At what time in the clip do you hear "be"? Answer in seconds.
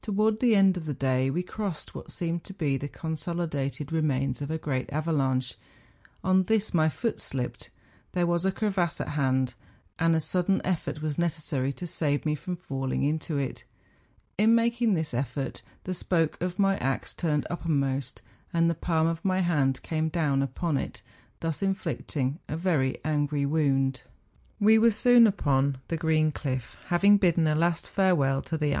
2.54-2.78